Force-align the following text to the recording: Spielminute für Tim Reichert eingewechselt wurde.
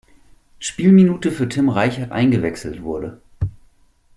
Spielminute 0.57 1.31
für 1.31 1.47
Tim 1.47 1.69
Reichert 1.69 2.11
eingewechselt 2.11 2.81
wurde. 2.81 3.21